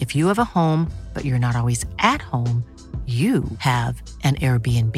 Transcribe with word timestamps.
If 0.00 0.16
you 0.16 0.26
have 0.26 0.38
a 0.38 0.52
home, 0.56 0.90
but 1.14 1.24
you're 1.24 1.38
not 1.38 1.56
always 1.56 1.84
at 1.98 2.22
home, 2.22 2.64
you 3.06 3.44
have 3.58 4.02
an 4.22 4.36
Airbnb. 4.36 4.96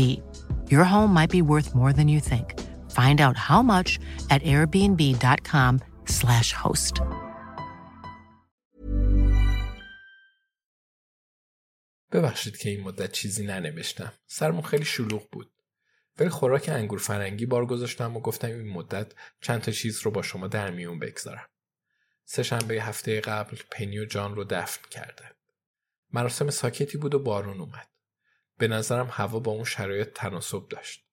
Your 0.70 0.84
home 0.84 1.12
might 1.18 1.30
be 1.30 1.42
worth 1.42 1.74
more 1.74 1.92
than 1.92 2.08
you 2.08 2.20
think. 2.20 2.54
Find 3.00 3.20
out 3.20 3.36
how 3.36 3.62
much 3.62 3.98
at 4.30 4.42
airbnb.com/slash 4.42 6.52
host. 6.52 7.02
ببخشید 12.12 12.56
که 12.56 12.70
این 12.70 12.80
مدت 12.80 13.12
چیزی 13.12 13.46
ننوشتم. 13.46 14.12
سرمون 14.26 14.62
خیلی 14.62 14.84
شلوغ 14.84 15.22
بود. 15.32 15.50
ولی 16.18 16.28
خوراک 16.28 16.68
انگور 16.68 16.98
فرنگی 16.98 17.46
بار 17.46 17.66
گذاشتم 17.66 18.16
و 18.16 18.20
گفتم 18.20 18.48
این 18.48 18.72
مدت 18.72 19.12
چند 19.40 19.60
تا 19.60 19.72
چیز 19.72 20.00
رو 20.00 20.10
با 20.10 20.22
شما 20.22 20.48
در 20.48 20.70
میون 20.70 20.98
بگذارم. 20.98 21.46
سه 22.28 22.42
شنبه 22.42 22.74
هفته 22.74 23.20
قبل 23.20 23.56
پنی 23.70 24.06
جان 24.06 24.34
رو 24.34 24.44
دفن 24.44 24.88
کردن. 24.90 25.30
مراسم 26.12 26.50
ساکتی 26.50 26.98
بود 26.98 27.14
و 27.14 27.18
بارون 27.18 27.60
اومد. 27.60 27.88
به 28.58 28.68
نظرم 28.68 29.08
هوا 29.12 29.38
با 29.38 29.52
اون 29.52 29.64
شرایط 29.64 30.08
تناسب 30.14 30.68
داشت. 30.68 31.04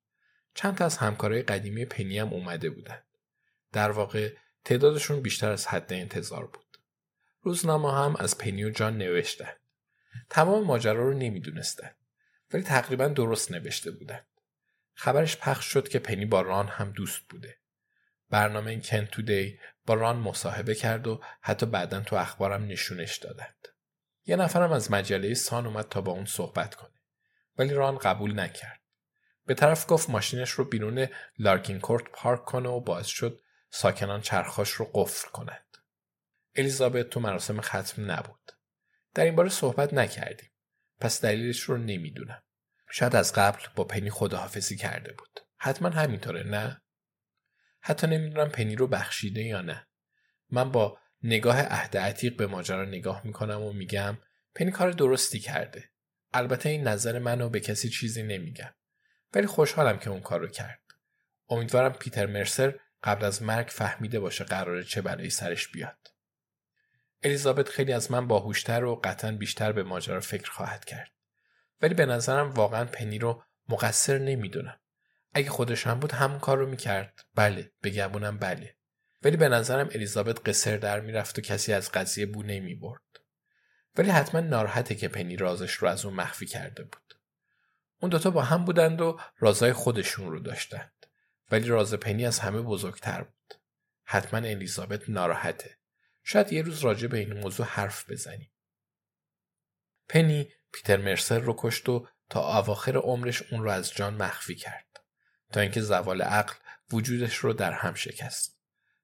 چند 0.54 0.78
تا 0.78 0.86
از 0.86 0.98
همکارای 0.98 1.42
قدیمی 1.42 1.86
پنی 1.86 2.20
هم 2.20 2.28
اومده 2.28 2.70
بودن. 2.70 3.02
در 3.72 3.92
واقع 3.92 4.34
تعدادشون 4.66 5.22
بیشتر 5.22 5.52
از 5.52 5.68
حد 5.68 5.94
انتظار 5.94 6.48
بود. 6.48 6.78
روزنامه 7.42 7.94
هم 7.94 8.16
از 8.16 8.38
پنی 8.38 8.64
و 8.64 8.70
جان 8.70 8.98
نوشتن. 8.98 9.54
تمام 10.30 10.64
ماجرا 10.64 11.10
رو 11.10 11.14
نمی‌دونستن. 11.14 11.92
ولی 12.54 12.64
تقریبا 12.64 13.08
درست 13.08 13.52
نوشته 13.52 13.92
بودن. 13.92 14.22
خبرش 14.94 15.38
پخش 15.38 15.66
شد 15.66 15.88
که 15.88 16.00
پنی 16.00 16.26
با 16.26 16.42
ران 16.42 16.68
هم 16.68 16.92
دوست 16.92 17.22
بوده. 17.30 17.58
برنامه 18.34 18.80
کن 18.80 19.06
تودی 19.06 19.60
با 19.86 19.94
ران 19.94 20.16
مصاحبه 20.16 20.76
کرد 20.76 21.08
و 21.08 21.22
حتی 21.42 21.66
بعدا 21.66 22.02
تو 22.02 22.16
اخبارم 22.16 22.66
نشونش 22.66 23.18
دادند. 23.18 23.68
یه 24.26 24.36
نفرم 24.36 24.72
از 24.72 24.92
مجله 24.92 25.34
سان 25.34 25.68
اومد 25.68 25.90
تا 25.90 26.02
با 26.02 26.12
اون 26.12 26.26
صحبت 26.26 26.76
کنه. 26.76 27.02
ولی 27.58 27.74
ران 27.74 27.98
قبول 27.98 28.40
نکرد. 28.40 28.80
به 29.46 29.54
طرف 29.54 29.86
گفت 29.88 30.10
ماشینش 30.10 30.50
رو 30.50 30.66
بیرون 30.66 31.08
لارکین 31.38 31.80
کورت 31.80 32.04
پارک 32.14 32.46
کنه 32.46 32.70
و 32.70 32.80
باعث 32.80 33.08
شد 33.08 33.42
ساکنان 33.70 34.22
چرخاش 34.22 34.70
رو 34.70 34.92
قفل 34.94 35.30
کنند. 35.30 35.78
الیزابت 36.56 37.10
تو 37.10 37.20
مراسم 37.20 37.62
ختم 37.62 38.12
نبود. 38.12 38.52
در 39.14 39.24
این 39.24 39.36
باره 39.36 39.50
صحبت 39.50 39.94
نکردیم. 39.94 40.52
پس 41.00 41.22
دلیلش 41.22 41.60
رو 41.60 41.78
نمی‌دونم. 41.78 42.44
شاید 42.92 43.16
از 43.16 43.34
قبل 43.34 43.62
با 43.76 43.84
پنی 43.84 44.10
خداحافظی 44.10 44.78
کرده 44.78 45.14
بود. 45.14 45.40
حتما 45.58 45.90
همینطوره 45.90 46.44
نه؟ 46.44 46.83
حتی 47.86 48.08
نمی‌دونم 48.08 48.50
پنی 48.50 48.76
رو 48.76 48.88
بخشیده 48.88 49.44
یا 49.44 49.62
نه. 49.62 49.88
من 50.50 50.72
با 50.72 50.98
نگاه 51.24 51.62
عهد 51.62 51.98
عتیق 51.98 52.38
به 52.38 52.48
ماجرا 52.48 52.86
نگاه 52.86 53.22
می‌کنم 53.26 53.62
و 53.62 53.74
میگم 53.74 54.18
پنی 54.56 54.72
کار 54.72 54.92
درستی 54.92 55.40
کرده. 55.40 55.90
البته 56.34 56.70
این 56.70 56.88
نظر 56.88 57.20
منو 57.20 57.50
به 57.50 57.60
کسی 57.60 57.90
چیزی 57.90 58.24
نمیگم. 58.24 58.74
ولی 59.34 59.48
خوشحالم 59.48 60.00
که 60.00 60.10
اون 60.10 60.22
کارو 60.22 60.48
کرد. 60.48 60.82
امیدوارم 61.50 61.94
پیتر 61.94 62.26
مرسر 62.26 62.80
قبل 63.04 63.26
از 63.26 63.44
مرگ 63.44 63.68
فهمیده 63.68 64.20
باشه 64.20 64.44
قراره 64.44 64.84
چه 64.84 65.02
بلایی 65.02 65.30
سرش 65.30 65.68
بیاد. 65.68 66.08
الیزابت 67.24 67.70
خیلی 67.70 67.94
از 67.94 68.12
من 68.12 68.28
باهوشتر 68.28 68.84
و 68.84 69.02
قطعا 69.04 69.32
بیشتر 69.32 69.72
به 69.72 69.84
ماجرا 69.84 70.20
فکر 70.20 70.52
خواهد 70.52 70.86
کرد. 70.86 71.12
ولی 71.82 71.94
به 71.94 72.06
نظرم 72.06 72.50
واقعا 72.50 72.86
پنی 72.86 73.20
رو 73.20 73.44
مقصر 73.70 74.18
نمی‌دونم. 74.18 74.80
اگه 75.34 75.50
خودش 75.50 75.88
هم 75.88 76.00
بود 76.00 76.12
همون 76.12 76.40
کار 76.40 76.58
رو 76.58 76.70
می‌کرد. 76.70 77.26
بله 77.36 77.72
بگمونم 77.84 78.38
بله. 78.38 78.76
ولی 79.22 79.38
به 79.38 79.50
نظرم 79.50 79.90
الیزابت 79.92 80.50
قصر 80.50 80.78
در 80.78 81.00
می‌رفت 81.00 81.40
و 81.40 81.42
کسی 81.42 81.74
از 81.74 81.92
قضیه 81.92 82.26
بو 82.26 82.44
نمی‌برد. 82.44 83.02
ولی 83.96 84.10
حتما 84.10 84.42
ناراحته 84.42 84.96
که 84.96 85.08
پنی 85.08 85.36
رازش 85.36 85.74
رو 85.74 85.88
از 85.88 86.06
اون 86.06 86.14
مخفی 86.14 86.46
کرده 86.46 86.84
بود. 86.84 87.20
اون 88.00 88.10
دوتا 88.10 88.30
با 88.30 88.42
هم 88.42 88.66
بودند 88.66 89.02
و 89.02 89.20
رازای 89.40 89.74
خودشون 89.74 90.32
رو 90.32 90.40
داشتند. 90.40 91.06
ولی 91.52 91.68
راز 91.68 91.94
پنی 91.94 92.26
از 92.26 92.40
همه 92.40 92.62
بزرگتر 92.62 93.24
بود. 93.24 93.54
حتما 94.04 94.40
الیزابت 94.40 95.10
ناراحته. 95.10 95.78
شاید 96.24 96.54
یه 96.54 96.62
روز 96.62 96.80
راجع 96.80 97.08
به 97.08 97.18
این 97.18 97.34
موضوع 97.34 97.66
حرف 97.66 98.10
بزنیم. 98.10 98.52
پنی 100.10 100.50
پیتر 100.72 100.98
مرسر 100.98 101.40
رو 101.40 101.56
کشت 101.58 101.90
و 101.90 102.08
تا 102.30 102.58
اواخر 102.58 102.98
عمرش 102.98 103.42
اون 103.42 103.64
رو 103.64 103.70
از 103.70 103.94
جان 103.94 104.14
مخفی 104.14 104.56
کرد. 104.56 104.93
تا 105.54 105.60
اینکه 105.60 105.82
زوال 105.82 106.22
عقل 106.22 106.54
وجودش 106.92 107.36
رو 107.36 107.54
در 107.54 107.72
هم 107.72 107.94
شکست. 107.94 108.60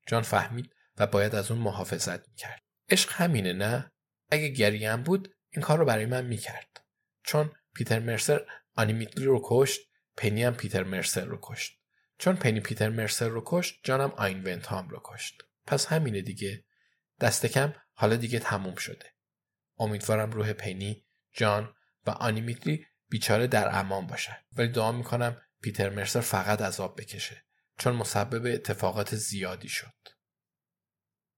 جان 0.08 0.22
فهمید 0.22 0.74
و 0.98 1.08
باید 1.08 1.36
از 1.36 1.52
اون 1.52 1.62
محافظت 1.62 2.30
می‌کرد. 2.30 2.64
عشق 2.90 3.12
همینه 3.12 3.54
نه؟ 3.54 3.92
اگه 4.32 4.48
گریم 4.48 5.04
بود 5.04 5.36
این 5.50 5.62
کار 5.64 5.78
رو 5.78 5.86
برای 5.86 6.06
من 6.06 6.26
می‌کرد. 6.26 6.86
چون 7.24 7.52
پیتر 7.74 8.00
مرسر 8.00 8.46
آنیمیتلی 8.76 9.26
رو 9.26 9.42
کشت 9.44 9.80
پنی 10.18 10.44
هم 10.44 10.56
پیتر 10.56 10.84
مرسر 10.84 11.26
رو 11.26 11.40
کشت. 11.42 11.80
چون 12.18 12.36
پنی 12.36 12.60
پیتر 12.60 12.90
مرسر 12.90 13.28
رو 13.28 13.44
کشت 13.46 13.80
جانم 13.84 14.14
آین 14.18 14.44
ونتام 14.44 14.90
رو 14.90 15.02
کشت. 15.04 15.42
پس 15.66 15.86
همینه 15.86 16.22
دیگه. 16.22 16.66
دست 17.20 17.46
کم 17.46 17.74
حالا 17.94 18.16
دیگه 18.16 18.40
تموم 18.40 18.76
شده. 18.76 19.06
امیدوارم 19.78 20.32
روح 20.32 20.54
پنی، 20.54 21.06
جان 21.34 21.74
و 22.08 22.10
آنیمیتلی 22.10 22.86
بیچاره 23.10 23.48
در 23.48 23.80
امان 23.80 24.08
باشن. 24.08 24.38
ولی 24.58 24.68
دعا 24.68 24.92
می‌کنم 24.92 25.42
پیتر 25.62 25.90
مرسر 25.90 26.22
فقط 26.22 26.62
عذاب 26.62 27.02
بکشه. 27.02 27.46
چون 27.78 27.96
مسبب 27.96 28.46
اتفاقات 28.46 29.16
زیادی 29.16 29.70
شد. 29.70 29.94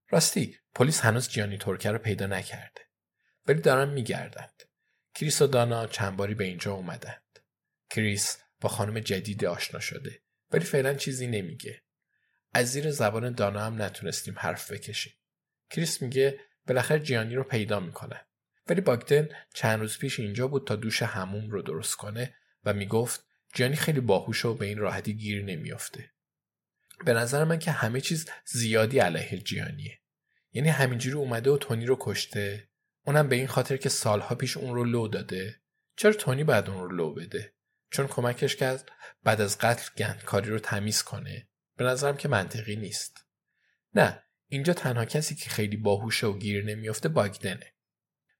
راستی 0.09 0.57
پلیس 0.75 1.01
هنوز 1.01 1.29
جیانی 1.29 1.57
ترکه 1.57 1.91
رو 1.91 1.97
پیدا 1.97 2.27
نکرده. 2.27 2.81
ولی 3.45 3.61
دارن 3.61 3.89
میگردند. 3.89 4.63
کریس 5.15 5.41
و 5.41 5.47
دانا 5.47 5.87
چند 5.87 6.17
باری 6.17 6.35
به 6.35 6.43
اینجا 6.43 6.73
اومدند. 6.73 7.39
کریس 7.89 8.37
با 8.61 8.69
خانم 8.69 8.99
جدید 8.99 9.45
آشنا 9.45 9.79
شده 9.79 10.21
ولی 10.51 10.65
فعلا 10.65 10.93
چیزی 10.93 11.27
نمیگه. 11.27 11.83
از 12.53 12.71
زیر 12.71 12.91
زبان 12.91 13.33
دانا 13.33 13.65
هم 13.65 13.81
نتونستیم 13.81 14.35
حرف 14.37 14.71
بکشیم. 14.71 15.13
کریس 15.69 16.01
میگه 16.01 16.39
بالاخره 16.67 16.99
جیانی 16.99 17.35
رو 17.35 17.43
پیدا 17.43 17.79
می‌کنن. 17.79 18.21
ولی 18.67 18.81
باگدن 18.81 19.29
چند 19.53 19.79
روز 19.79 19.97
پیش 19.97 20.19
اینجا 20.19 20.47
بود 20.47 20.67
تا 20.67 20.75
دوش 20.75 21.01
هموم 21.01 21.49
رو 21.49 21.61
درست 21.61 21.95
کنه 21.95 22.35
و 22.63 22.73
می‌گفت 22.73 23.25
جیانی 23.53 23.75
خیلی 23.75 23.99
باهوش 23.99 24.45
و 24.45 24.53
به 24.53 24.65
این 24.65 24.77
راحتی 24.77 25.13
گیر 25.13 25.43
نمیافته. 25.43 26.11
به 27.05 27.13
نظر 27.13 27.43
من 27.43 27.59
که 27.59 27.71
همه 27.71 28.01
چیز 28.01 28.29
زیادی 28.45 28.99
علیه 28.99 29.37
جیانیه. 29.37 29.99
یعنی 30.53 30.69
همینجوری 30.69 31.15
اومده 31.15 31.51
و 31.51 31.57
تونی 31.57 31.85
رو 31.85 31.97
کشته. 31.99 32.69
اونم 33.05 33.29
به 33.29 33.35
این 33.35 33.47
خاطر 33.47 33.77
که 33.77 33.89
سالها 33.89 34.35
پیش 34.35 34.57
اون 34.57 34.75
رو 34.75 34.83
لو 34.83 35.07
داده. 35.07 35.61
چرا 35.95 36.13
تونی 36.13 36.43
بعد 36.43 36.69
اون 36.69 36.79
رو 36.79 36.95
لو 36.95 37.13
بده؟ 37.13 37.53
چون 37.91 38.07
کمکش 38.07 38.55
کرد 38.55 38.91
بعد 39.23 39.41
از 39.41 39.57
قتل 39.57 39.89
گندکاری 39.97 40.49
رو 40.49 40.59
تمیز 40.59 41.03
کنه. 41.03 41.47
به 41.77 41.83
نظرم 41.83 42.17
که 42.17 42.27
منطقی 42.27 42.75
نیست. 42.75 43.25
نه 43.93 44.23
اینجا 44.47 44.73
تنها 44.73 45.05
کسی 45.05 45.35
که 45.35 45.49
خیلی 45.49 45.77
باهوشه 45.77 46.27
و 46.27 46.37
گیر 46.37 46.65
نمیافته 46.65 47.09
باگدنه. 47.09 47.73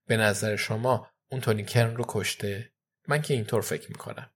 به 0.08 0.18
نظر 0.18 0.56
شما 0.56 1.12
اون 1.30 1.42
تونی 1.42 1.66
کرن 1.66 1.96
رو 1.96 2.06
کشته؟ 2.08 2.72
من 3.08 3.22
که 3.22 3.34
اینطور 3.34 3.62
فکر 3.62 3.90
می‌کنم. 3.90 4.32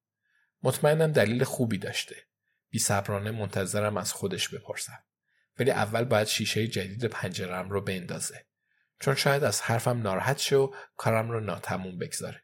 مطمئنم 0.66 1.12
دلیل 1.12 1.44
خوبی 1.44 1.78
داشته. 1.78 2.16
بی 2.70 2.80
صبرانه 2.80 3.32
منتظرم 3.32 3.98
از 3.98 4.14
خودش 4.14 4.50
بپرسم. 4.50 5.04
ولی 5.60 5.72
اول 5.72 6.04
باید 6.04 6.28
شیشه 6.28 6.68
جدید 6.68 7.06
پنجرم 7.06 7.70
رو 7.70 7.82
بندازه. 7.82 8.46
چون 9.00 9.16
شاید 9.16 9.44
از 9.44 9.62
حرفم 9.62 10.02
ناراحت 10.02 10.38
شه 10.38 10.56
و 10.56 10.76
کارم 10.98 11.32
رو 11.32 11.40
ناتموم 11.40 11.98
بگذاره. 11.98 12.44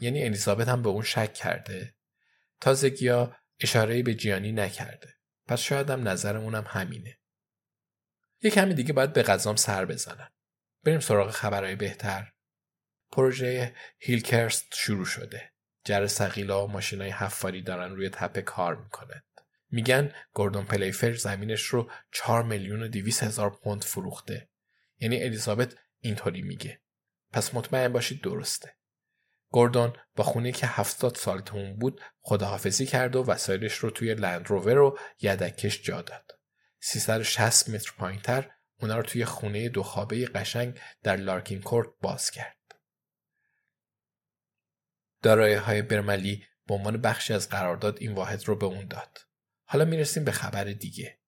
یعنی 0.00 0.24
الیزابت 0.24 0.68
هم 0.68 0.82
به 0.82 0.88
اون 0.88 1.02
شک 1.02 1.34
کرده؟ 1.34 1.94
تازگیا 2.60 3.36
اشاره 3.60 4.02
به 4.02 4.14
جیانی 4.14 4.52
نکرده. 4.52 5.14
پس 5.46 5.60
شاید 5.60 5.90
هم 5.90 6.08
نظر 6.08 6.36
اونم 6.36 6.64
همینه. 6.66 7.18
یه 8.42 8.50
کمی 8.50 8.74
دیگه 8.74 8.92
باید 8.92 9.12
به 9.12 9.22
غذام 9.22 9.56
سر 9.56 9.84
بزنم. 9.84 10.32
بریم 10.84 11.00
سراغ 11.00 11.30
خبرهای 11.30 11.76
بهتر. 11.76 12.32
پروژه 13.10 13.74
هیلکرست 13.98 14.74
شروع 14.74 15.04
شده. 15.04 15.51
جر 15.84 16.06
سقیلا 16.06 16.64
و 16.64 16.70
ماشینای 16.70 17.10
حفاری 17.10 17.62
دارن 17.62 17.92
روی 17.92 18.08
تپه 18.08 18.42
کار 18.42 18.76
می‌کنند 18.76 19.24
میگن 19.72 20.12
گوردون 20.32 20.64
پلیفر 20.64 21.12
زمینش 21.12 21.62
رو 21.62 21.90
4 22.12 22.42
میلیون 22.42 22.82
و 22.82 22.88
200 22.88 23.22
هزار 23.22 23.50
پوند 23.50 23.84
فروخته. 23.84 24.48
یعنی 24.98 25.22
الیزابت 25.22 25.74
اینطوری 26.00 26.42
میگه. 26.42 26.80
پس 27.32 27.54
مطمئن 27.54 27.92
باشید 27.92 28.22
درسته. 28.22 28.74
گوردون 29.48 29.92
با 30.16 30.24
خونه 30.24 30.52
که 30.52 30.66
هفتاد 30.66 31.16
سال 31.16 31.40
تون 31.40 31.76
بود 31.76 32.00
خداحافظی 32.20 32.86
کرد 32.86 33.16
و 33.16 33.24
وسایلش 33.24 33.74
رو 33.74 33.90
توی 33.90 34.14
لندروور 34.14 34.78
و 34.78 34.98
یدکش 35.20 35.82
جا 35.82 36.02
داد. 36.02 36.38
360 36.80 37.68
متر 37.68 37.92
پایینتر 37.98 38.50
اونا 38.80 38.96
رو 38.96 39.02
توی 39.02 39.24
خونه 39.24 39.68
دو 39.68 39.82
خوابه 39.82 40.26
قشنگ 40.26 40.78
در 41.02 41.16
لارکین 41.16 41.60
کورت 41.60 41.88
باز 42.00 42.30
کرد. 42.30 42.56
دارایی 45.22 45.54
های 45.54 45.82
برملی 45.82 46.46
به 46.66 46.74
عنوان 46.74 46.96
بخشی 46.96 47.32
از 47.32 47.48
قرارداد 47.48 47.98
این 48.00 48.12
واحد 48.12 48.48
رو 48.48 48.56
به 48.56 48.66
اون 48.66 48.86
داد. 48.86 49.18
حالا 49.64 49.84
می‌رسیم 49.84 50.24
به 50.24 50.32
خبر 50.32 50.64
دیگه. 50.64 51.18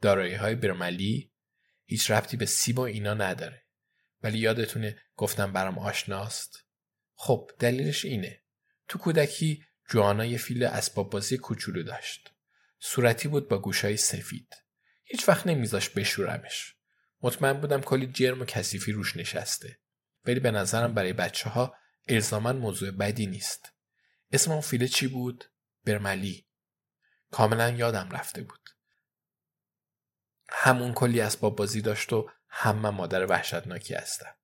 دارایی 0.00 0.34
های 0.34 0.54
برملی 0.54 1.32
هیچ 1.84 2.10
ربطی 2.10 2.36
به 2.36 2.46
سیب 2.46 2.78
و 2.78 2.82
اینا 2.82 3.14
نداره. 3.14 3.62
ولی 4.22 4.38
یادتونه 4.38 4.98
گفتم 5.16 5.52
برام 5.52 5.78
آشناست. 5.78 6.64
خب 7.14 7.50
دلیلش 7.58 8.04
اینه. 8.04 8.42
تو 8.88 8.98
کودکی 8.98 9.64
جوانا 9.90 10.24
یه 10.24 10.38
فیل 10.38 10.64
اسباب 10.64 11.10
بازی 11.10 11.38
کوچولو 11.38 11.82
داشت. 11.82 12.34
صورتی 12.78 13.28
بود 13.28 13.48
با 13.48 13.58
گوشای 13.58 13.96
سفید. 13.96 14.54
هیچ 15.04 15.28
وقت 15.28 15.46
نمیذاش 15.46 15.90
بشورمش. 15.90 16.74
مطمئن 17.22 17.52
بودم 17.52 17.80
کلی 17.80 18.06
جرم 18.06 18.40
و 18.40 18.44
کثیفی 18.44 18.92
روش 18.92 19.16
نشسته. 19.16 19.78
ولی 20.24 20.40
به 20.40 20.50
نظرم 20.50 20.94
برای 20.94 21.12
بچه 21.12 21.50
ها 21.50 21.74
الزامن 22.08 22.56
موضوع 22.56 22.90
بدی 22.90 23.26
نیست. 23.26 23.72
اسم 24.32 24.50
اون 24.52 24.60
فیله 24.60 24.88
چی 24.88 25.06
بود؟ 25.06 25.44
برملی. 25.84 26.46
کاملا 27.30 27.70
یادم 27.70 28.08
رفته 28.10 28.42
بود. 28.42 28.70
همون 30.48 30.94
کلی 30.94 31.20
اسباب 31.20 31.56
بازی 31.56 31.80
داشت 31.80 32.12
و 32.12 32.30
هم 32.48 32.88
مادر 32.88 33.26
وحشتناکی 33.26 33.94
هستم. 33.94 34.34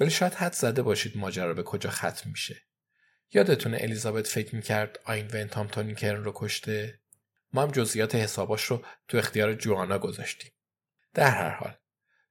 ولی 0.00 0.10
شاید 0.10 0.34
حد 0.34 0.52
زده 0.52 0.82
باشید 0.82 1.16
ماجرا 1.16 1.54
به 1.54 1.62
کجا 1.62 1.90
ختم 1.90 2.30
میشه. 2.30 2.62
یادتونه 3.32 3.78
الیزابت 3.80 4.26
فکر 4.26 4.54
می‌کرد 4.54 4.98
آین 5.04 5.30
ونتام 5.32 5.66
تونی 5.66 5.94
کرن 5.94 6.24
رو 6.24 6.32
کشته؟ 6.34 7.00
ما 7.52 7.62
هم 7.62 7.70
جزئیات 7.70 8.14
حساباش 8.14 8.64
رو 8.64 8.84
تو 9.08 9.18
اختیار 9.18 9.54
جوانا 9.54 9.98
گذاشتیم. 9.98 10.52
در 11.14 11.30
هر 11.30 11.50
حال 11.50 11.76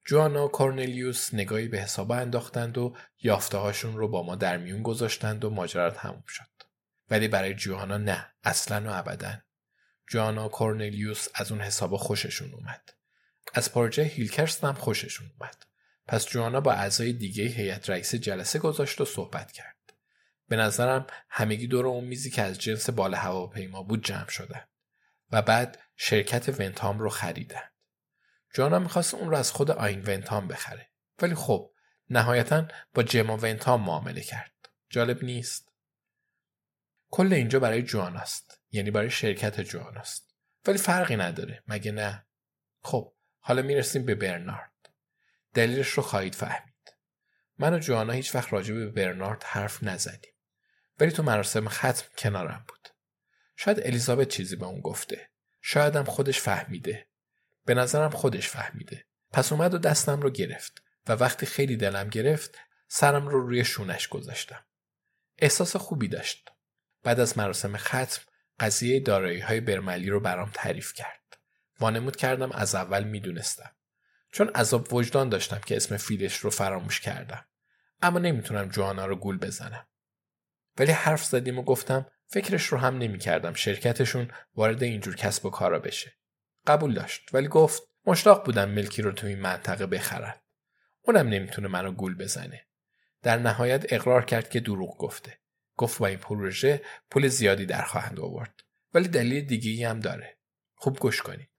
جوانا 0.05 0.45
و 0.45 0.51
کورنلیوس 0.51 1.33
نگاهی 1.33 1.67
به 1.67 1.81
حساب 1.81 2.11
انداختند 2.11 2.77
و 2.77 2.95
یافته 3.21 3.57
هاشون 3.57 3.97
رو 3.97 4.07
با 4.07 4.23
ما 4.23 4.35
در 4.35 4.57
میون 4.57 4.83
گذاشتند 4.83 5.45
و 5.45 5.49
ماجرا 5.49 5.91
تموم 5.91 6.23
شد. 6.27 6.43
ولی 7.09 7.27
برای 7.27 7.53
جوانا 7.53 7.97
نه 7.97 8.33
اصلا 8.43 8.89
و 8.89 8.93
ابدا. 8.93 9.33
جوانا 10.07 10.45
و 10.45 10.51
کورنلیوس 10.51 11.27
از 11.35 11.51
اون 11.51 11.61
حساب 11.61 11.97
خوششون 11.97 12.53
اومد. 12.53 12.89
از 13.53 13.71
پروژه 13.71 14.03
هیلکرست 14.03 14.63
هم 14.63 14.73
خوششون 14.73 15.31
اومد. 15.39 15.65
پس 16.07 16.27
جوانا 16.27 16.61
با 16.61 16.71
اعضای 16.73 17.13
دیگه 17.13 17.43
هیئت 17.43 17.89
رئیس 17.89 18.15
جلسه 18.15 18.59
گذاشت 18.59 19.01
و 19.01 19.05
صحبت 19.05 19.51
کرد. 19.51 19.93
به 20.47 20.55
نظرم 20.55 21.07
همگی 21.29 21.67
دور 21.67 21.87
اون 21.87 22.03
میزی 22.03 22.29
که 22.29 22.41
از 22.41 22.59
جنس 22.59 22.89
بال 22.89 23.13
هواپیما 23.13 23.83
بود 23.83 24.05
جمع 24.05 24.29
شده 24.29 24.67
و 25.31 25.41
بعد 25.41 25.79
شرکت 25.97 26.59
ونتام 26.59 26.99
رو 26.99 27.09
خریدن. 27.09 27.72
جانا 28.53 28.79
می‌خواست 28.79 29.13
اون 29.13 29.29
رو 29.29 29.37
از 29.37 29.51
خود 29.51 29.71
آین 29.71 30.01
ونتام 30.01 30.47
بخره. 30.47 30.89
ولی 31.21 31.35
خب 31.35 31.71
نهایتا 32.09 32.67
با 32.93 33.03
جما 33.03 33.37
ونتام 33.37 33.81
معامله 33.81 34.21
کرد. 34.21 34.51
جالب 34.89 35.23
نیست. 35.23 35.73
کل 37.09 37.33
اینجا 37.33 37.59
برای 37.59 37.83
جواناست 37.83 38.61
یعنی 38.71 38.91
برای 38.91 39.09
شرکت 39.09 39.61
جواناست 39.61 40.35
ولی 40.65 40.77
فرقی 40.77 41.15
نداره. 41.15 41.63
مگه 41.67 41.91
نه؟ 41.91 42.25
خب 42.81 43.13
حالا 43.39 43.61
می‌رسیم 43.61 44.05
به 44.05 44.15
برنارد. 44.15 44.71
دلیلش 45.53 45.89
رو 45.89 46.03
خواهید 46.03 46.35
فهمید. 46.35 46.73
من 47.57 47.73
و 47.73 47.79
جوانا 47.79 48.13
هیچ 48.13 48.35
وقت 48.35 48.53
راجع 48.53 48.73
به 48.73 48.89
برنارد 48.89 49.43
حرف 49.43 49.83
نزدیم. 49.83 50.33
ولی 50.99 51.11
تو 51.11 51.23
مراسم 51.23 51.69
ختم 51.69 52.05
کنارم 52.17 52.65
بود. 52.67 52.89
شاید 53.55 53.79
الیزابت 53.79 54.27
چیزی 54.27 54.55
به 54.55 54.65
اون 54.65 54.81
گفته. 54.81 55.29
شایدم 55.61 56.03
خودش 56.03 56.39
فهمیده. 56.39 57.07
به 57.65 57.73
نظرم 57.73 58.09
خودش 58.09 58.49
فهمیده. 58.49 59.05
پس 59.31 59.51
اومد 59.51 59.73
و 59.73 59.77
دستم 59.77 60.21
رو 60.21 60.29
گرفت 60.29 60.83
و 61.07 61.13
وقتی 61.13 61.45
خیلی 61.45 61.77
دلم 61.77 62.09
گرفت 62.09 62.57
سرم 62.87 63.27
رو 63.27 63.47
روی 63.47 63.65
شونش 63.65 64.07
گذاشتم. 64.07 64.65
احساس 65.37 65.75
خوبی 65.75 66.07
داشت. 66.07 66.51
بعد 67.03 67.19
از 67.19 67.37
مراسم 67.37 67.77
ختم 67.77 68.21
قضیه 68.59 68.99
دارایی 68.99 69.39
های 69.39 69.59
برملی 69.59 70.09
رو 70.09 70.19
برام 70.19 70.51
تعریف 70.53 70.93
کرد. 70.93 71.37
وانمود 71.79 72.15
کردم 72.15 72.51
از 72.51 72.75
اول 72.75 73.03
می‌دونستم. 73.03 73.71
چون 74.31 74.49
عذاب 74.49 74.93
وجدان 74.93 75.29
داشتم 75.29 75.59
که 75.59 75.75
اسم 75.75 75.97
فیلش 75.97 76.37
رو 76.37 76.49
فراموش 76.49 76.99
کردم. 76.99 77.45
اما 78.01 78.19
نمی‌تونم 78.19 78.69
جوانا 78.69 79.05
رو 79.05 79.15
گول 79.15 79.37
بزنم. 79.37 79.87
ولی 80.77 80.91
حرف 80.91 81.25
زدیم 81.25 81.59
و 81.59 81.63
گفتم 81.63 82.05
فکرش 82.27 82.65
رو 82.65 82.77
هم 82.77 82.97
نمی‌کردم 82.97 83.53
شرکتشون 83.53 84.31
وارد 84.55 84.83
اینجور 84.83 85.15
کسب 85.15 85.45
و 85.45 85.49
کارا 85.49 85.79
بشه. 85.79 86.13
قبول 86.67 86.93
داشت 86.93 87.29
ولی 87.33 87.47
گفت 87.47 87.83
مشتاق 88.05 88.45
بودم 88.45 88.69
ملکی 88.69 89.01
رو 89.01 89.11
تو 89.11 89.27
این 89.27 89.39
منطقه 89.39 89.85
بخرن 89.85 90.35
اونم 91.01 91.27
نمی‌تونه 91.27 91.67
منو 91.67 91.91
گول 91.91 92.15
بزنه. 92.15 92.67
در 93.21 93.37
نهایت 93.37 93.93
اقرار 93.93 94.25
کرد 94.25 94.49
که 94.49 94.59
دروغ 94.59 94.97
گفته. 94.97 95.39
گفت 95.77 95.99
با 95.99 96.07
این 96.07 96.17
پروژه 96.17 96.81
پول 97.11 97.27
زیادی 97.27 97.65
در 97.65 97.81
خواهند 97.81 98.19
آورد. 98.19 98.63
ولی 98.93 99.07
دلیل 99.07 99.45
دیگه 99.45 99.89
هم 99.89 99.99
داره. 99.99 100.37
خوب 100.75 100.99
گوش 100.99 101.21
کنید. 101.21 101.49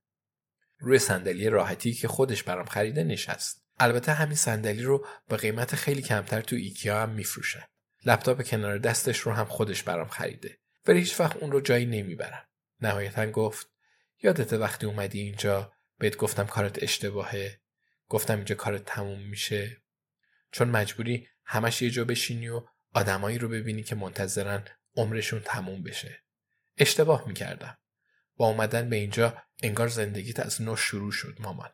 روی 0.78 0.98
صندلی 0.98 1.48
راحتی 1.48 1.92
که 1.92 2.08
خودش 2.08 2.42
برام 2.42 2.66
خریده 2.66 3.04
نشست. 3.04 3.64
البته 3.78 4.12
همین 4.12 4.36
صندلی 4.36 4.82
رو 4.82 5.06
با 5.28 5.36
قیمت 5.36 5.74
خیلی 5.74 6.02
کمتر 6.02 6.40
تو 6.40 6.56
ایکیا 6.56 7.02
هم 7.02 7.10
میفروشن. 7.10 7.62
لپتاپ 8.06 8.42
کنار 8.42 8.78
دستش 8.78 9.18
رو 9.18 9.32
هم 9.32 9.44
خودش 9.44 9.82
برام 9.82 10.08
خریده. 10.08 10.58
ولی 10.86 10.98
هیچ 10.98 11.20
وقت 11.20 11.36
اون 11.36 11.52
رو 11.52 11.60
جایی 11.60 11.86
نمی‌برم. 11.86 12.44
نهایتا 12.80 13.30
گفت 13.30 13.73
یادت 14.24 14.52
وقتی 14.52 14.86
اومدی 14.86 15.20
اینجا 15.20 15.72
بهت 15.98 16.16
گفتم 16.16 16.46
کارت 16.46 16.82
اشتباهه؟ 16.82 17.60
گفتم 18.08 18.36
اینجا 18.36 18.54
کارت 18.54 18.84
تموم 18.84 19.20
میشه. 19.20 19.82
چون 20.52 20.68
مجبوری 20.68 21.28
همش 21.44 21.82
یه 21.82 21.90
جا 21.90 22.04
بشینی 22.04 22.48
و 22.48 22.66
آدمایی 22.94 23.38
رو 23.38 23.48
ببینی 23.48 23.82
که 23.82 23.94
منتظرن 23.94 24.64
عمرشون 24.96 25.40
تموم 25.40 25.82
بشه. 25.82 26.22
اشتباه 26.76 27.28
می‌کردم. 27.28 27.78
با 28.36 28.46
اومدن 28.46 28.88
به 28.90 28.96
اینجا 28.96 29.42
انگار 29.62 29.88
زندگیت 29.88 30.40
از 30.40 30.62
نو 30.62 30.76
شروع 30.76 31.12
شد 31.12 31.36
مامان. 31.40 31.70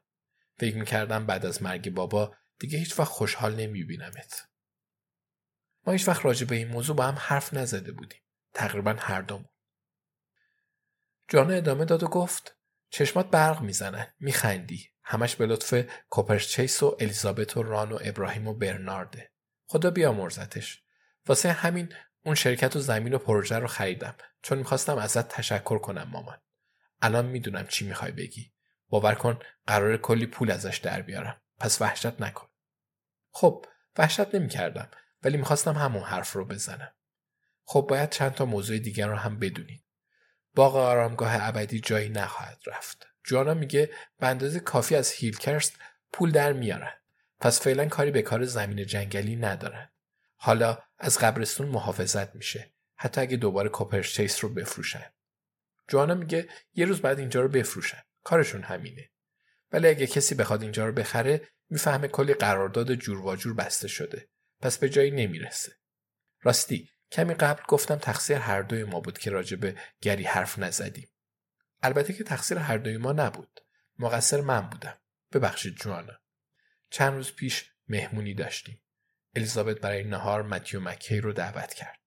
فکر 0.58 0.76
می‌کردم 0.76 1.26
بعد 1.26 1.46
از 1.46 1.62
مرگ 1.62 1.90
بابا 1.90 2.36
دیگه 2.58 2.78
هیچ 2.78 2.98
وقت 2.98 3.08
خوشحال 3.08 3.54
نمیبینمت. 3.54 4.48
ما 5.86 5.92
هیچ 5.92 6.08
وقت 6.08 6.24
راجع 6.24 6.46
به 6.46 6.56
این 6.56 6.68
موضوع 6.68 6.96
با 6.96 7.04
هم 7.06 7.16
حرف 7.18 7.54
نزده 7.54 7.92
بودیم. 7.92 8.20
تقریبا 8.54 8.96
هر 8.98 9.22
دومون. 9.22 9.48
جانا 11.32 11.54
ادامه 11.54 11.84
داد 11.84 12.02
و 12.02 12.08
گفت 12.08 12.56
چشمات 12.90 13.30
برق 13.30 13.60
می‌زنن 13.60 14.06
میخندی. 14.20 14.90
همش 15.02 15.36
به 15.36 15.46
لطف 15.46 15.86
کوپرچیس 16.08 16.82
و 16.82 16.96
الیزابت 17.00 17.56
و 17.56 17.62
ران 17.62 17.92
و 17.92 17.98
ابراهیم 18.04 18.48
و 18.48 18.54
برنارده. 18.54 19.30
خدا 19.66 19.90
بیامرزتش. 19.90 20.82
واسه 21.26 21.52
همین 21.52 21.92
اون 22.24 22.34
شرکت 22.34 22.76
و 22.76 22.80
زمین 22.80 23.14
و 23.14 23.18
پروژه 23.18 23.58
رو 23.58 23.66
خریدم. 23.66 24.14
چون 24.42 24.58
می‌خواستم 24.58 24.98
ازت 24.98 25.28
تشکر 25.28 25.78
کنم 25.78 26.08
مامان. 26.10 26.38
الان 27.02 27.26
می‌دونم 27.26 27.66
چی 27.66 27.86
می‌خوای 27.86 28.12
بگی. 28.12 28.52
باور 28.88 29.14
کن 29.14 29.38
قرار 29.66 29.96
کلی 29.96 30.26
پول 30.26 30.50
ازش 30.50 30.76
در 30.76 31.02
بیارم. 31.02 31.40
پس 31.58 31.82
وحشت 31.82 32.20
نکن. 32.20 32.48
خب 33.30 33.66
وحشت 33.98 34.34
نمی‌کردم 34.34 34.90
ولی 35.22 35.36
می‌خواستم 35.36 35.74
همون 35.74 36.02
حرف 36.02 36.32
رو 36.32 36.44
بزنم. 36.44 36.94
خب 37.64 37.86
باید 37.88 38.10
چند 38.10 38.34
تا 38.34 38.44
موضوع 38.44 38.78
دیگر 38.78 39.08
رو 39.08 39.16
هم 39.16 39.38
بدونید 39.38 39.84
باغ 40.54 40.76
آرامگاه 40.76 41.48
ابدی 41.48 41.80
جایی 41.80 42.08
نخواهد 42.08 42.58
رفت. 42.66 43.06
جوانا 43.24 43.54
میگه 43.54 43.90
به 44.18 44.26
اندازه 44.26 44.60
کافی 44.60 44.96
از 44.96 45.10
هیلکرست 45.10 45.76
پول 46.12 46.30
در 46.30 46.52
میارن. 46.52 46.92
پس 47.40 47.60
فعلا 47.60 47.88
کاری 47.88 48.10
به 48.10 48.22
کار 48.22 48.44
زمین 48.44 48.86
جنگلی 48.86 49.36
ندارن. 49.36 49.90
حالا 50.36 50.78
از 50.98 51.18
قبرستون 51.18 51.68
محافظت 51.68 52.34
میشه. 52.34 52.72
حتی 52.96 53.20
اگه 53.20 53.36
دوباره 53.36 53.68
کوپرچیس 53.68 54.44
رو 54.44 54.54
بفروشن. 54.54 55.06
جوانا 55.88 56.14
میگه 56.14 56.48
یه 56.74 56.86
روز 56.86 57.00
بعد 57.00 57.18
اینجا 57.18 57.40
رو 57.40 57.48
بفروشن. 57.48 58.02
کارشون 58.24 58.62
همینه. 58.62 59.10
ولی 59.72 59.88
اگه 59.88 60.06
کسی 60.06 60.34
بخواد 60.34 60.62
اینجا 60.62 60.86
رو 60.86 60.92
بخره 60.92 61.48
می‌فهمه 61.70 62.08
کلی 62.08 62.34
قرارداد 62.34 62.94
جور 62.94 63.26
و 63.26 63.36
جور 63.36 63.54
بسته 63.54 63.88
شده. 63.88 64.28
پس 64.60 64.78
به 64.78 64.88
جایی 64.88 65.10
نمی‌رسه. 65.10 65.72
راستی 66.42 66.90
کمی 67.12 67.34
قبل 67.34 67.62
گفتم 67.68 67.96
تقصیر 67.96 68.36
هر 68.36 68.62
دوی 68.62 68.84
ما 68.84 69.00
بود 69.00 69.18
که 69.18 69.30
راجع 69.30 69.56
به 69.56 69.76
گری 70.00 70.24
حرف 70.24 70.58
نزدیم. 70.58 71.08
البته 71.82 72.12
که 72.12 72.24
تقصیر 72.24 72.58
هر 72.58 72.78
دوی 72.78 72.96
ما 72.96 73.12
نبود. 73.12 73.60
مقصر 73.98 74.40
من 74.40 74.60
بودم. 74.60 74.98
ببخشید 75.32 75.76
جوانا. 75.76 76.20
چند 76.90 77.14
روز 77.14 77.32
پیش 77.32 77.72
مهمونی 77.88 78.34
داشتیم. 78.34 78.82
الیزابت 79.36 79.80
برای 79.80 80.04
نهار 80.04 80.42
متیو 80.42 80.80
مکی 80.80 81.20
رو 81.20 81.32
دعوت 81.32 81.74
کرد. 81.74 81.98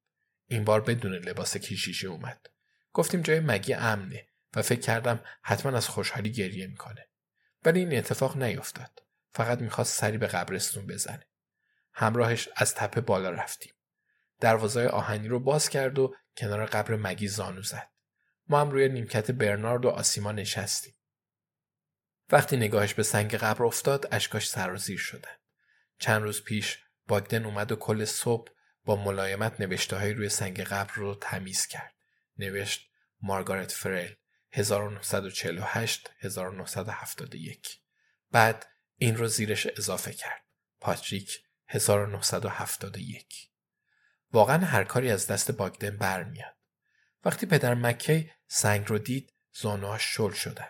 این 0.47 0.63
بار 0.63 0.81
بدون 0.81 1.13
لباس 1.13 1.57
کیشیشی 1.57 2.07
اومد. 2.07 2.49
گفتیم 2.93 3.21
جای 3.21 3.39
مگی 3.39 3.73
امنه 3.73 4.27
و 4.55 4.61
فکر 4.61 4.79
کردم 4.79 5.23
حتما 5.41 5.77
از 5.77 5.87
خوشحالی 5.87 6.31
گریه 6.31 6.67
می‌کنه. 6.67 7.07
ولی 7.65 7.79
این 7.79 7.97
اتفاق 7.97 8.37
نیفتاد. 8.37 9.03
فقط 9.33 9.59
می‌خواست 9.59 9.99
سری 9.99 10.17
به 10.17 10.27
قبرستون 10.27 10.87
بزنه. 10.87 11.27
همراهش 11.93 12.49
از 12.55 12.75
تپه 12.75 13.01
بالا 13.01 13.29
رفتیم. 13.29 13.73
دروازه 14.43 14.87
آهنی 14.87 15.27
رو 15.27 15.39
باز 15.39 15.69
کرد 15.69 15.99
و 15.99 16.15
کنار 16.37 16.65
قبر 16.65 16.95
مگی 16.95 17.27
زانو 17.27 17.61
زد. 17.61 17.89
ما 18.47 18.61
هم 18.61 18.71
روی 18.71 18.89
نیمکت 18.89 19.31
برنارد 19.31 19.85
و 19.85 19.89
آسیما 19.89 20.31
نشستیم. 20.31 20.95
وقتی 22.29 22.57
نگاهش 22.57 22.93
به 22.93 23.03
سنگ 23.03 23.35
قبر 23.35 23.63
افتاد 23.63 24.07
اشکاش 24.11 24.49
سرازیر 24.49 24.97
شدن. 24.99 25.35
چند 25.99 26.21
روز 26.21 26.43
پیش 26.43 26.79
باگدن 27.07 27.45
اومد 27.45 27.71
و 27.71 27.75
کل 27.75 28.05
صبح 28.05 28.51
با 28.85 28.95
ملایمت 28.95 29.61
نوشته 29.61 29.97
های 29.97 30.13
روی 30.13 30.29
سنگ 30.29 30.61
قبر 30.61 30.93
رو 30.93 31.15
تمیز 31.15 31.67
کرد. 31.67 31.93
نوشت 32.37 32.89
مارگارت 33.21 33.71
فرل 33.71 34.11
1948 34.51 36.09
1971 36.19 37.79
بعد 38.31 38.65
این 38.95 39.17
رو 39.17 39.27
زیرش 39.27 39.67
اضافه 39.77 40.13
کرد. 40.13 40.43
پاتریک 40.79 41.43
1971 41.67 43.52
واقعا 44.33 44.65
هر 44.65 44.83
کاری 44.83 45.11
از 45.11 45.27
دست 45.27 45.51
باگدن 45.51 45.97
برمیاد. 45.97 46.55
وقتی 47.25 47.45
پدر 47.45 47.73
مکی 47.73 48.31
سنگ 48.47 48.85
رو 48.87 48.97
دید 48.97 49.33
زانوهاش 49.53 50.15
شل 50.15 50.31
شدن 50.31 50.69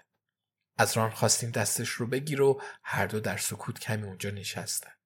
از 0.77 0.97
ران 0.97 1.09
خواستیم 1.09 1.51
دستش 1.51 1.89
رو 1.89 2.07
بگیر 2.07 2.41
و 2.41 2.61
هر 2.83 3.07
دو 3.07 3.19
در 3.19 3.37
سکوت 3.37 3.79
کمی 3.79 4.03
اونجا 4.03 4.29
نشستند. 4.29 4.97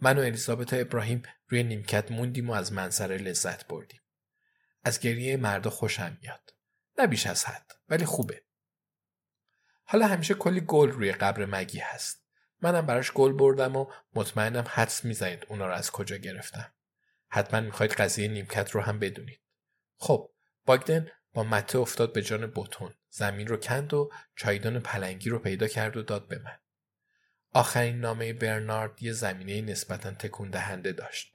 من 0.00 0.18
و 0.18 0.20
الیزابت 0.20 0.72
و 0.72 0.76
ابراهیم 0.80 1.22
روی 1.48 1.62
نیمکت 1.62 2.10
موندیم 2.10 2.50
و 2.50 2.52
از 2.52 2.72
منظره 2.72 3.16
لذت 3.16 3.66
بردیم. 3.66 4.00
از 4.84 5.00
گریه 5.00 5.36
مردا 5.36 5.70
خوشم 5.70 6.18
میاد. 6.22 6.54
نه 6.98 7.06
بیش 7.06 7.26
از 7.26 7.44
حد 7.44 7.72
ولی 7.88 8.04
خوبه. 8.04 8.44
حالا 9.84 10.06
همیشه 10.06 10.34
کلی 10.34 10.60
گل 10.60 10.90
روی 10.90 11.12
قبر 11.12 11.46
مگی 11.46 11.78
هست. 11.78 12.24
منم 12.60 12.86
براش 12.86 13.12
گل 13.12 13.32
بردم 13.32 13.76
و 13.76 13.86
مطمئنم 14.14 14.64
حدس 14.68 15.04
می‌زنید 15.04 15.46
اونا 15.48 15.66
رو 15.66 15.74
از 15.74 15.90
کجا 15.90 16.16
گرفتم. 16.16 16.73
حتما 17.34 17.60
می‌خواید 17.60 17.92
قضیه 17.92 18.28
نیمکت 18.28 18.70
رو 18.70 18.80
هم 18.80 18.98
بدونید. 18.98 19.40
خب 19.96 20.30
باگدن 20.64 21.08
با 21.32 21.44
مته 21.44 21.78
افتاد 21.78 22.12
به 22.12 22.22
جان 22.22 22.46
بوتون. 22.46 22.94
زمین 23.10 23.46
رو 23.46 23.56
کند 23.56 23.94
و 23.94 24.10
چایدان 24.36 24.80
پلنگی 24.80 25.30
رو 25.30 25.38
پیدا 25.38 25.68
کرد 25.68 25.96
و 25.96 26.02
داد 26.02 26.28
به 26.28 26.38
من. 26.38 26.58
آخرین 27.52 28.00
نامه 28.00 28.32
برنارد 28.32 29.02
یه 29.02 29.12
زمینه 29.12 29.60
نسبتا 29.60 30.10
تکون 30.10 30.50
دهنده 30.50 30.92
داشت. 30.92 31.34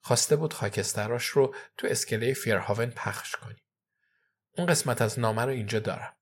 خواسته 0.00 0.36
بود 0.36 0.54
خاکستراش 0.54 1.26
رو 1.26 1.54
تو 1.76 1.86
اسکله 1.86 2.34
فیرهاون 2.34 2.90
پخش 2.90 3.36
کنیم. 3.36 3.64
اون 4.56 4.66
قسمت 4.66 5.02
از 5.02 5.18
نامه 5.18 5.42
رو 5.42 5.50
اینجا 5.50 5.78
دارم. 5.78 6.16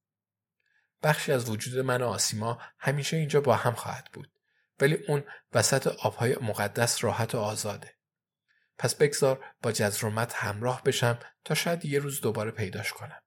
بخشی 1.02 1.32
از 1.32 1.50
وجود 1.50 1.78
من 1.78 2.02
و 2.02 2.06
آسیما 2.06 2.62
همیشه 2.78 3.16
اینجا 3.16 3.40
با 3.40 3.56
هم 3.56 3.74
خواهد 3.74 4.10
بود. 4.12 4.32
ولی 4.80 4.94
اون 4.94 5.24
وسط 5.52 5.86
آبهای 5.86 6.36
مقدس 6.40 7.04
راحت 7.04 7.34
و 7.34 7.38
آزاده. 7.38 7.95
پس 8.78 8.94
بگذار 8.94 9.44
با 9.62 9.72
جزرومت 9.72 10.32
همراه 10.32 10.82
بشم 10.82 11.18
تا 11.44 11.54
شاید 11.54 11.84
یه 11.84 11.98
روز 11.98 12.20
دوباره 12.20 12.50
پیداش 12.50 12.92
کنم. 12.92 13.22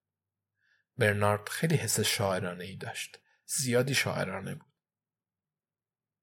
برنارد 0.97 1.49
خیلی 1.49 1.75
حس 1.75 1.99
شاعرانه 1.99 2.63
ای 2.63 2.75
داشت. 2.75 3.19
زیادی 3.45 3.95
شاعرانه 3.95 4.55
بود. 4.55 4.69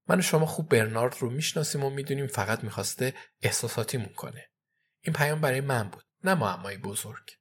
من 0.07 0.19
و 0.19 0.21
شما 0.21 0.45
خوب 0.45 0.69
برنارد 0.69 1.15
رو 1.19 1.29
می‌شناسیم 1.29 1.83
و 1.83 1.89
می‌دونیم 1.89 2.27
فقط 2.27 2.63
می‌خواسته 2.63 3.13
احساساتیمون 3.41 4.13
کنه. 4.13 4.49
این 5.01 5.13
پیام 5.13 5.41
برای 5.41 5.61
من 5.61 5.89
بود. 5.89 6.03
نه 6.23 6.33
معمایی 6.33 6.77
بزرگ. 6.77 7.31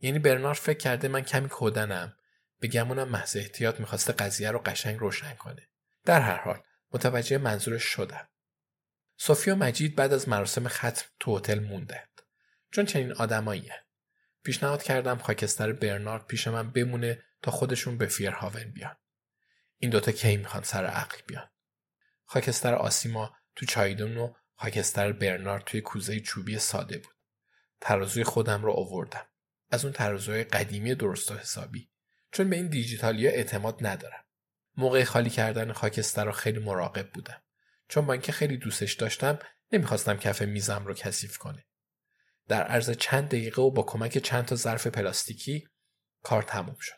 یعنی 0.00 0.18
برنارد 0.18 0.58
فکر 0.58 0.78
کرده 0.78 1.08
من 1.08 1.20
کمی 1.20 1.48
کودنم 1.48 2.16
بگمونم 2.62 3.08
محض 3.08 3.36
احتیاط 3.36 3.80
می‌خواسته 3.80 4.12
قضیه 4.12 4.50
رو 4.50 4.58
قشنگ 4.58 4.98
روشن 4.98 5.34
کنه. 5.34 5.68
در 6.04 6.20
هر 6.20 6.36
حال 6.36 6.62
متوجه 6.92 7.38
منظورش 7.38 7.84
شدم. 7.84 8.28
صوفی 9.24 9.50
و 9.50 9.56
مجید 9.56 9.96
بعد 9.96 10.12
از 10.12 10.28
مراسم 10.28 10.68
ختم 10.68 11.06
تو 11.20 11.38
هتل 11.38 11.58
موندند 11.58 12.22
چون 12.70 12.84
چنین 12.84 13.12
آدمایی 13.12 13.70
پیشنهاد 14.42 14.82
کردم 14.82 15.18
خاکستر 15.18 15.72
برنارد 15.72 16.26
پیش 16.26 16.48
من 16.48 16.70
بمونه 16.70 17.22
تا 17.42 17.50
خودشون 17.50 17.98
به 17.98 18.06
فیرهاون 18.06 18.64
بیان. 18.64 18.96
این 19.76 19.90
دوتا 19.90 20.12
کی 20.12 20.36
می‌خوان 20.36 20.62
سر 20.62 20.84
عقل 20.84 21.16
بیان؟ 21.26 21.50
خاکستر 22.24 22.74
آسیما 22.74 23.36
تو 23.56 23.66
چایدون 23.66 24.16
و 24.16 24.32
خاکستر 24.54 25.12
برنارد 25.12 25.64
توی 25.64 25.80
کوزه 25.80 26.20
چوبی 26.20 26.58
ساده 26.58 26.98
بود. 26.98 27.14
ترازوی 27.80 28.24
خودم 28.24 28.64
رو 28.64 28.72
آوردم. 28.72 29.26
از 29.70 29.84
اون 29.84 29.92
ترازوی 29.92 30.44
قدیمی 30.44 30.94
درست 30.94 31.30
و 31.30 31.34
حسابی. 31.34 31.90
چون 32.32 32.50
به 32.50 32.56
این 32.56 32.66
دیجیتالیا 32.66 33.30
اعتماد 33.30 33.86
ندارم. 33.86 34.24
موقع 34.76 35.04
خالی 35.04 35.30
کردن 35.30 35.72
خاکستر 35.72 36.24
رو 36.24 36.32
خیلی 36.32 36.58
مراقب 36.58 37.10
بودم. 37.10 37.42
چون 37.92 38.06
با 38.06 38.12
اینکه 38.12 38.32
خیلی 38.32 38.56
دوستش 38.56 38.92
داشتم 38.92 39.38
نمی‌خواستم 39.72 40.16
کف 40.16 40.42
میزم 40.42 40.86
رو 40.86 40.94
کثیف 40.94 41.38
کنه. 41.38 41.64
در 42.48 42.62
عرض 42.62 42.90
چند 42.90 43.28
دقیقه 43.28 43.62
و 43.62 43.70
با 43.70 43.82
کمک 43.82 44.18
چند 44.18 44.44
تا 44.44 44.56
ظرف 44.56 44.86
پلاستیکی 44.86 45.68
کار 46.22 46.42
تموم 46.42 46.76
شد. 46.80 46.94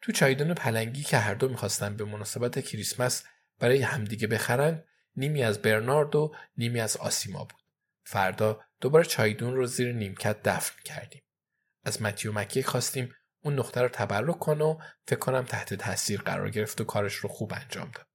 تو 0.00 0.12
چایدون 0.12 0.54
پلنگی 0.54 1.02
که 1.02 1.18
هر 1.18 1.34
دو 1.34 1.48
می‌خواستن 1.48 1.96
به 1.96 2.04
مناسبت 2.04 2.60
کریسمس 2.60 3.24
برای 3.58 3.82
همدیگه 3.82 4.26
بخرن 4.26 4.84
نیمی 5.16 5.42
از 5.42 5.62
برنارد 5.62 6.16
و 6.16 6.34
نیمی 6.56 6.80
از 6.80 6.96
آسیما 6.96 7.44
بود. 7.44 7.62
فردا 8.04 8.60
دوباره 8.80 9.04
چایدون 9.04 9.54
رو 9.54 9.66
زیر 9.66 9.92
نیمکت 9.92 10.42
دفن 10.42 10.82
کردیم. 10.84 11.22
از 11.84 12.02
متیو 12.02 12.32
مکی 12.32 12.62
خواستیم 12.62 13.14
اون 13.42 13.58
نقطه 13.58 13.82
رو 13.82 13.88
تبرک 13.88 14.38
کنه 14.38 14.64
و 14.64 14.78
فکر 15.08 15.18
کنم 15.18 15.42
تحت 15.42 15.74
تاثیر 15.74 16.22
قرار 16.22 16.50
گرفت 16.50 16.80
و 16.80 16.84
کارش 16.84 17.14
رو 17.14 17.28
خوب 17.28 17.52
انجام 17.52 17.90
داد. 17.90 18.06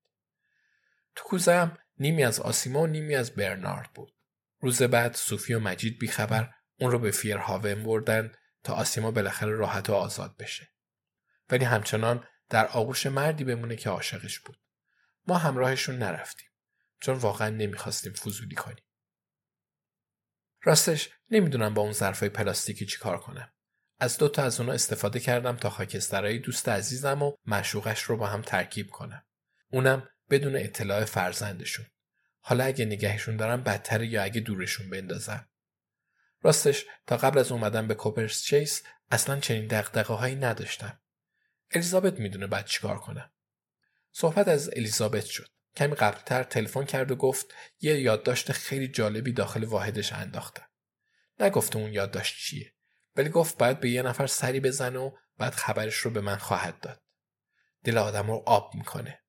تو 1.15 1.23
کوزم 1.23 1.77
نیمی 1.99 2.23
از 2.23 2.39
آسیما 2.39 2.81
و 2.81 2.87
نیمی 2.87 3.15
از 3.15 3.31
برنارد 3.31 3.93
بود. 3.93 4.15
روز 4.59 4.81
بعد 4.81 5.15
صوفی 5.15 5.53
و 5.53 5.59
مجید 5.59 5.99
بیخبر 5.99 6.53
اون 6.79 6.91
رو 6.91 6.99
به 6.99 7.11
فیرهاون 7.11 7.83
بردن 7.83 8.31
تا 8.63 8.73
آسیما 8.73 9.11
بالاخره 9.11 9.51
راحت 9.51 9.89
و 9.89 9.93
آزاد 9.93 10.37
بشه. 10.37 10.71
ولی 11.49 11.65
همچنان 11.65 12.27
در 12.49 12.67
آغوش 12.67 13.05
مردی 13.05 13.43
بمونه 13.43 13.75
که 13.75 13.89
عاشقش 13.89 14.39
بود. 14.39 14.57
ما 15.27 15.37
همراهشون 15.37 15.97
نرفتیم 15.97 16.49
چون 16.99 17.15
واقعا 17.15 17.49
نمی‌خواستیم 17.49 18.13
فضولی 18.13 18.55
کنیم. 18.55 18.85
راستش 20.61 21.09
نمی‌دونم 21.29 21.73
با 21.73 21.81
اون 21.81 21.91
ظرفای 21.91 22.29
پلاستیکی 22.29 22.85
چیکار 22.85 23.19
کنم. 23.19 23.51
از 23.99 24.17
دو 24.17 24.29
تا 24.29 24.43
از 24.43 24.59
اونا 24.59 24.73
استفاده 24.73 25.19
کردم 25.19 25.55
تا 25.55 25.69
خاکسترهای 25.69 26.39
دوست 26.39 26.69
عزیزم 26.69 27.21
و 27.21 27.35
مشوقش 27.45 28.03
رو 28.03 28.17
با 28.17 28.27
هم 28.27 28.41
ترکیب 28.41 28.89
کنم. 28.89 29.25
اونم 29.71 30.09
بدون 30.29 30.55
اطلاع 30.55 31.05
فرزندشون. 31.05 31.85
حالا 32.39 32.63
اگه 32.63 32.85
نگهشون 32.85 33.35
دارم 33.35 33.63
بدتر 33.63 34.03
یا 34.03 34.23
اگه 34.23 34.41
دورشون 34.41 34.89
بندازم. 34.89 35.49
راستش 36.41 36.85
تا 37.07 37.17
قبل 37.17 37.39
از 37.39 37.51
اومدن 37.51 37.87
به 37.87 37.95
کوپرس 37.95 38.43
چیس 38.43 38.83
اصلا 39.11 39.39
چنین 39.39 39.67
دقدقه 39.67 40.13
هایی 40.13 40.35
نداشتم. 40.35 40.99
الیزابت 41.71 42.19
می‌دونه 42.19 42.47
بعد 42.47 42.65
چیکار 42.65 42.99
کنم. 42.99 43.31
صحبت 44.11 44.47
از 44.47 44.69
الیزابت 44.69 45.25
شد. 45.25 45.47
کمی 45.75 45.95
قبلتر 45.95 46.43
تلفن 46.43 46.85
کرد 46.85 47.11
و 47.11 47.15
گفت 47.15 47.53
یه 47.79 47.99
یادداشت 47.99 48.51
خیلی 48.51 48.87
جالبی 48.87 49.33
داخل 49.33 49.63
واحدش 49.63 50.13
انداختم. 50.13 50.65
نگفته 51.39 51.77
اون 51.77 51.93
یادداشت 51.93 52.37
چیه. 52.37 52.73
ولی 53.15 53.29
گفت 53.29 53.57
باید 53.57 53.79
به 53.79 53.89
یه 53.89 54.01
نفر 54.01 54.27
سری 54.27 54.59
بزنه 54.59 54.99
و 54.99 55.11
بعد 55.37 55.53
خبرش 55.53 55.95
رو 55.95 56.11
به 56.11 56.21
من 56.21 56.37
خواهد 56.37 56.79
داد. 56.79 57.01
دل 57.83 57.97
آدم 57.97 58.27
رو 58.27 58.43
آب 58.45 58.75
می‌کنه. 58.75 59.21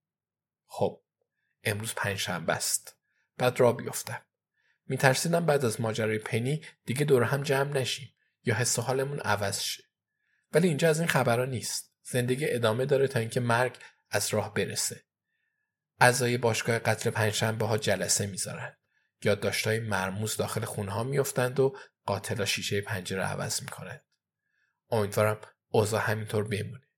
خب 0.67 1.03
امروز 1.65 1.95
پنجشنبه 1.95 2.53
است. 2.53 2.97
بعد 3.39 3.61
را 3.61 3.73
بیفتم 3.73 4.23
میترسیدم 4.87 5.47
بعد 5.47 5.65
از 5.65 5.81
ماجرای 5.81 6.19
پنی 6.19 6.65
دیگه 6.85 7.05
دور 7.05 7.23
هم 7.23 7.43
جمع 7.43 7.73
نشیم 7.73 8.15
یا 8.45 8.55
حس 8.55 8.79
حالمون 8.79 9.21
عوض 9.21 9.61
شه. 9.61 9.83
ولی 10.53 10.69
اینجا 10.69 10.89
از 10.89 11.01
این 11.01 11.09
خبرها 11.09 11.45
نیست. 11.45 11.93
زندگی 12.03 12.47
ادامه 12.49 12.87
داره 12.87 13.09
تا 13.09 13.19
اینکه 13.19 13.41
مرگ 13.41 13.79
از 14.11 14.35
راه 14.35 14.55
برسه. 14.55 15.05
اعضای 16.01 16.39
باشگاه 16.39 16.79
قتل 16.79 17.11
پنجشنبه 17.11 17.67
ها 17.67 17.79
جلسه 17.79 18.27
می‌ذارن. 18.27 18.77
یادداشتهای 19.23 19.81
مرموز 19.81 20.37
داخل 20.37 20.65
خونه 20.65 20.93
ها 20.93 21.05
میفتند 21.05 21.61
و 21.61 21.77
قاتلا 22.05 22.45
شیشه 22.45 22.81
پنجره 22.81 23.23
عوض 23.23 23.63
می‌کنند. 23.63 24.05
امیدوارم 24.91 25.41
اوضاع 25.69 26.01
همینطور 26.01 26.45
بمونه. 26.45 26.89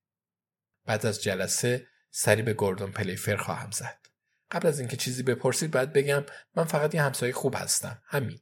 بعد 0.84 1.06
از 1.06 1.22
جلسه 1.22 1.86
سری 2.20 2.42
به 2.42 2.52
گوردون 2.52 2.92
پلیفر 2.92 3.36
خواهم 3.36 3.70
زد 3.70 4.06
قبل 4.50 4.68
از 4.68 4.78
اینکه 4.78 4.96
چیزی 4.96 5.22
بپرسید 5.22 5.70
باید 5.70 5.92
بگم 5.92 6.24
من 6.54 6.64
فقط 6.64 6.94
یه 6.94 7.02
همسایه 7.02 7.32
خوب 7.32 7.54
هستم 7.56 8.02
همین 8.06 8.40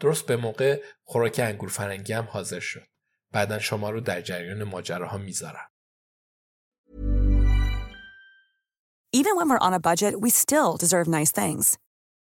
درست 0.00 0.26
به 0.26 0.36
موقع 0.36 0.82
خوراک 1.04 1.40
انگور 1.44 1.68
فرنگی 1.68 2.12
هم 2.12 2.24
حاضر 2.24 2.60
شد 2.60 2.86
بعدا 3.32 3.58
شما 3.58 3.90
رو 3.90 4.00
در 4.00 4.20
جریان 4.20 4.64
ماجراها 4.64 5.18
می‌ذارم 5.18 5.70
Even 9.12 9.36
when 9.36 9.48
we're 9.48 9.66
on 9.68 9.74
a 9.74 9.86
budget, 9.90 10.20
we 10.20 10.30
still 10.30 10.76
deserve 10.76 11.06
nice 11.18 11.32
things. 11.40 11.78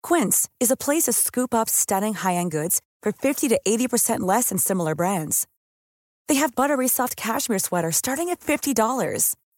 Quince 0.08 0.48
is 0.60 0.70
a 0.70 0.82
place 0.86 1.04
to 1.06 1.12
scoop 1.12 1.54
up 1.54 1.68
stunning 1.68 2.14
high-end 2.14 2.50
goods 2.50 2.80
for 3.02 3.12
50 3.12 3.48
to 3.48 3.60
80% 3.66 4.20
less 4.20 4.48
than 4.48 4.58
similar 4.58 4.94
brands. 4.94 5.46
They 6.28 6.36
have 6.42 6.54
buttery 6.54 6.88
soft 6.88 7.14
cashmere 7.16 7.58
sweaters 7.58 7.96
starting 7.96 8.30
at 8.30 8.40
$50, 8.40 9.34